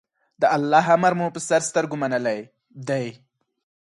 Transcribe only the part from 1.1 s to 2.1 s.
مو په سر سترګو